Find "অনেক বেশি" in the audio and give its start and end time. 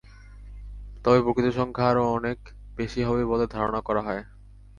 2.17-3.01